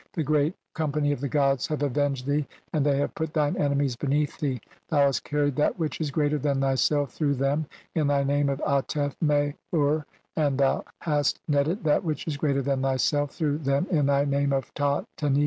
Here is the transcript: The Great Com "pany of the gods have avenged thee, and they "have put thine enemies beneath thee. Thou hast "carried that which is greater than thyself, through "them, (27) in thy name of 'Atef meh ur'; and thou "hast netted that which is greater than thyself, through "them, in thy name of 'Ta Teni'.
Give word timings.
The 0.13 0.23
Great 0.23 0.55
Com 0.73 0.91
"pany 0.91 1.13
of 1.13 1.21
the 1.21 1.29
gods 1.29 1.67
have 1.67 1.83
avenged 1.83 2.25
thee, 2.25 2.47
and 2.73 2.83
they 2.83 2.97
"have 2.97 3.13
put 3.13 3.35
thine 3.35 3.55
enemies 3.55 3.95
beneath 3.95 4.39
thee. 4.39 4.59
Thou 4.89 4.97
hast 5.05 5.23
"carried 5.23 5.55
that 5.57 5.77
which 5.77 6.01
is 6.01 6.09
greater 6.09 6.39
than 6.39 6.59
thyself, 6.59 7.13
through 7.13 7.35
"them, 7.35 7.67
(27) 7.93 8.01
in 8.01 8.07
thy 8.07 8.23
name 8.23 8.49
of 8.49 8.57
'Atef 8.61 9.15
meh 9.21 9.51
ur'; 9.71 10.07
and 10.35 10.57
thou 10.57 10.83
"hast 11.01 11.39
netted 11.47 11.83
that 11.83 12.03
which 12.03 12.25
is 12.27 12.35
greater 12.35 12.63
than 12.63 12.81
thyself, 12.81 13.29
through 13.29 13.59
"them, 13.59 13.85
in 13.91 14.07
thy 14.07 14.25
name 14.25 14.51
of 14.51 14.73
'Ta 14.73 15.03
Teni'. 15.17 15.39